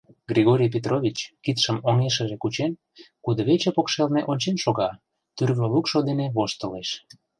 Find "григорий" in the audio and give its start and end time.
0.31-0.73